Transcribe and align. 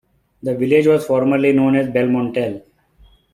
The 0.41 0.55
village 0.57 0.87
was 0.87 1.05
formerly 1.05 1.53
known 1.53 1.75
as 1.75 1.89
"Belmontel". 1.89 2.63